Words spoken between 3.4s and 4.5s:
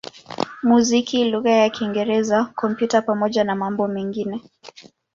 na mambo mengine.